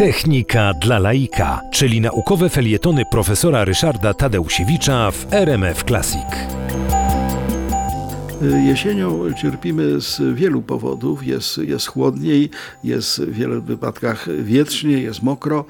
Technika 0.00 0.74
dla 0.74 0.98
laika, 0.98 1.60
czyli 1.72 2.00
naukowe 2.00 2.48
felietony 2.48 3.02
profesora 3.10 3.64
Ryszarda 3.64 4.14
Tadeusiewicza 4.14 5.10
w 5.10 5.32
RMF 5.32 5.84
Classic. 5.84 6.26
Jesienią 8.66 9.32
cierpimy 9.32 10.00
z 10.00 10.20
wielu 10.34 10.62
powodów. 10.62 11.26
Jest, 11.26 11.58
jest 11.58 11.86
chłodniej, 11.86 12.50
jest 12.84 13.20
w 13.20 13.32
wielu 13.32 13.62
wypadkach 13.62 14.28
wietrznie, 14.42 14.98
jest 14.98 15.22
mokro 15.22 15.64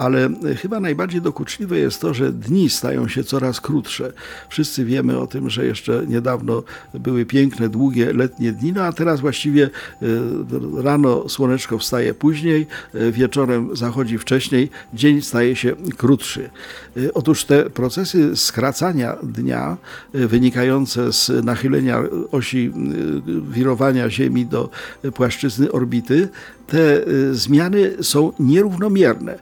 ale 0.00 0.30
chyba 0.56 0.80
najbardziej 0.80 1.22
dokuczliwe 1.22 1.78
jest 1.78 2.00
to, 2.00 2.14
że 2.14 2.32
dni 2.32 2.70
stają 2.70 3.08
się 3.08 3.24
coraz 3.24 3.60
krótsze. 3.60 4.12
Wszyscy 4.48 4.84
wiemy 4.84 5.18
o 5.18 5.26
tym, 5.26 5.50
że 5.50 5.66
jeszcze 5.66 6.04
niedawno 6.06 6.62
były 6.94 7.26
piękne, 7.26 7.68
długie 7.68 8.12
letnie 8.12 8.52
dni, 8.52 8.72
no 8.72 8.82
a 8.82 8.92
teraz 8.92 9.20
właściwie 9.20 9.64
e, 9.64 10.06
rano 10.82 11.28
słoneczko 11.28 11.78
wstaje 11.78 12.14
później, 12.14 12.66
e, 12.94 13.12
wieczorem 13.12 13.76
zachodzi 13.76 14.18
wcześniej, 14.18 14.70
dzień 14.94 15.22
staje 15.22 15.56
się 15.56 15.76
krótszy. 15.96 16.50
E, 16.96 17.14
otóż 17.14 17.44
te 17.44 17.70
procesy 17.70 18.36
skracania 18.36 19.16
dnia 19.22 19.76
wynikające 20.14 21.12
z 21.12 21.44
nachylenia 21.44 22.02
osi 22.32 22.72
wirowania 23.50 24.10
Ziemi 24.10 24.46
do 24.46 24.70
płaszczyzny 25.14 25.72
orbity 25.72 26.28
te 26.70 27.04
zmiany 27.32 27.96
są 28.02 28.32
nierównomierne. 28.38 29.38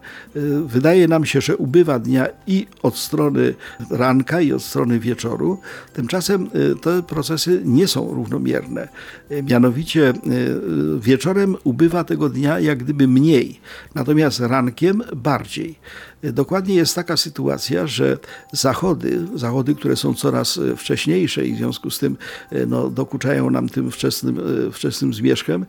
Wydaje 0.66 1.08
nam 1.08 1.24
się, 1.24 1.40
że 1.40 1.56
ubywa 1.56 1.98
dnia 1.98 2.26
i 2.46 2.66
od 2.82 2.98
strony 2.98 3.54
ranka, 3.90 4.40
i 4.40 4.52
od 4.52 4.62
strony 4.62 5.00
wieczoru. 5.00 5.60
Tymczasem 5.92 6.50
y, 6.54 6.76
te 6.80 7.02
procesy 7.02 7.62
nie 7.64 7.88
są 7.88 8.14
równomierne. 8.14 8.88
Mianowicie 9.42 10.12
wieczorem 11.00 11.56
ubywa 11.64 12.04
tego 12.04 12.28
dnia 12.28 12.60
jak 12.60 12.78
gdyby 12.78 13.08
mniej, 13.08 13.60
natomiast 13.94 14.40
rankiem 14.40 15.02
bardziej. 15.16 15.78
Dokładnie 16.22 16.74
jest 16.74 16.94
taka 16.94 17.16
sytuacja, 17.16 17.86
że 17.86 18.18
zachody, 18.52 19.26
zachody, 19.34 19.74
które 19.74 19.96
są 19.96 20.14
coraz 20.14 20.60
wcześniejsze 20.76 21.46
i 21.46 21.54
w 21.54 21.56
związku 21.56 21.90
z 21.90 21.98
tym 21.98 22.16
no, 22.66 22.90
dokuczają 22.90 23.50
nam 23.50 23.68
tym 23.68 23.90
wczesnym, 23.90 24.40
wczesnym 24.72 25.14
zmierzchem, 25.14 25.66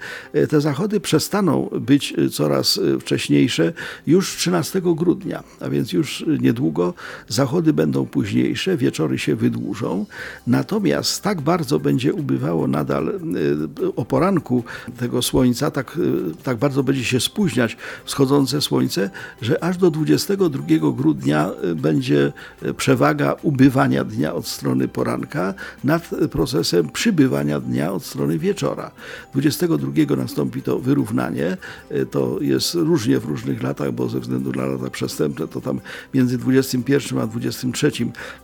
te 0.49 0.61
zachody 0.61 0.99
przestaną 0.99 1.69
być 1.81 2.13
coraz 2.31 2.79
wcześniejsze 2.99 3.73
już 4.07 4.37
13 4.37 4.58
grudnia, 4.95 5.43
a 5.59 5.69
więc 5.69 5.93
już 5.93 6.25
niedługo 6.41 6.93
zachody 7.27 7.73
będą 7.73 8.05
późniejsze, 8.05 8.77
wieczory 8.77 9.19
się 9.19 9.35
wydłużą. 9.35 10.05
Natomiast 10.47 11.23
tak 11.23 11.41
bardzo 11.41 11.79
będzie 11.79 12.13
ubywało 12.13 12.67
nadal 12.67 13.07
y, 13.07 13.95
o 13.95 14.05
poranku 14.05 14.63
tego 14.99 15.21
słońca, 15.21 15.71
tak, 15.71 15.97
tak 16.43 16.57
bardzo 16.57 16.83
będzie 16.83 17.03
się 17.03 17.19
spóźniać 17.19 17.77
wschodzące 18.05 18.61
słońce, 18.61 19.09
że 19.41 19.63
aż 19.63 19.77
do 19.77 19.91
22 19.91 20.63
grudnia 20.91 21.51
będzie 21.75 22.33
przewaga 22.77 23.35
ubywania 23.43 24.03
dnia 24.03 24.33
od 24.33 24.47
strony 24.47 24.87
poranka 24.87 25.53
nad 25.83 26.09
procesem 26.31 26.89
przybywania 26.89 27.59
dnia 27.59 27.91
od 27.93 28.05
strony 28.05 28.39
wieczora. 28.39 28.91
22 29.33 30.15
nastąpi 30.15 30.61
to 30.61 30.79
wyrównanie 30.79 31.57
Y, 31.91 32.05
to 32.05 32.37
jest 32.41 32.73
różnie 32.73 33.19
w 33.19 33.25
różnych 33.25 33.63
latach, 33.63 33.91
bo 33.91 34.09
ze 34.09 34.19
względu 34.19 34.48
na 34.51 34.65
lata 34.65 34.89
przestępne 34.89 35.47
to 35.47 35.61
tam 35.61 35.81
między 36.13 36.37
21 36.37 37.19
a 37.19 37.27
23 37.27 37.91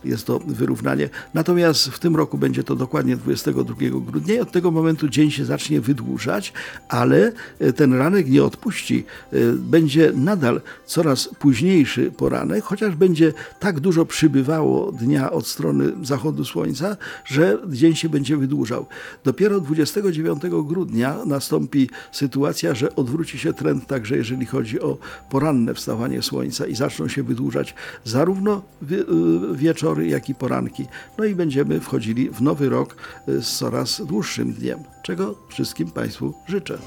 jest 0.04 0.26
to 0.26 0.38
wyrównanie. 0.38 1.08
Natomiast 1.34 1.88
w 1.88 1.98
tym 1.98 2.16
roku 2.16 2.38
będzie 2.38 2.64
to 2.64 2.76
dokładnie 2.76 3.16
22 3.16 3.74
grudnia 3.90 4.34
i 4.34 4.40
od 4.40 4.52
tego 4.52 4.70
momentu 4.70 5.08
dzień 5.08 5.30
się 5.30 5.44
zacznie 5.44 5.80
wydłużać, 5.80 6.52
ale 6.88 7.32
y, 7.62 7.72
ten 7.72 7.94
ranek 7.94 8.30
nie 8.30 8.44
odpuści. 8.44 9.04
Y, 9.32 9.52
będzie 9.52 10.12
nadal 10.14 10.60
coraz 10.86 11.28
późniejszy 11.38 12.10
poranek, 12.10 12.64
chociaż 12.64 12.94
będzie 12.94 13.32
tak 13.60 13.80
dużo 13.80 14.06
przybywało 14.06 14.92
dnia 14.92 15.30
od 15.30 15.46
strony 15.46 15.92
zachodu 16.02 16.44
słońca, 16.44 16.96
że 17.24 17.58
dzień 17.68 17.94
się 17.94 18.08
będzie 18.08 18.36
wydłużał. 18.36 18.86
Dopiero 19.24 19.60
29 19.60 20.42
grudnia 20.64 21.16
nastąpi 21.26 21.90
sytuacja, 22.12 22.74
że 22.74 22.86
że 22.86 22.96
odwróci 22.96 23.38
się 23.38 23.52
trend 23.52 23.86
także 23.86 24.16
jeżeli 24.16 24.46
chodzi 24.46 24.80
o 24.80 24.98
poranne 25.30 25.74
wstawanie 25.74 25.95
słońca 26.22 26.66
i 26.66 26.74
zaczną 26.74 27.08
się 27.08 27.22
wydłużać 27.22 27.74
zarówno 28.04 28.62
y, 28.92 29.04
wieczory, 29.52 30.08
jak 30.08 30.28
i 30.28 30.34
poranki. 30.34 30.86
No 31.18 31.24
i 31.24 31.34
będziemy 31.34 31.80
wchodzili 31.80 32.30
w 32.30 32.42
nowy 32.42 32.68
rok 32.68 32.96
y, 33.28 33.42
z 33.42 33.56
coraz 33.56 34.02
dłuższym 34.06 34.52
dniem, 34.52 34.78
czego 35.02 35.34
wszystkim 35.48 35.90
Państwu 35.90 36.34
życzę. 36.46 36.78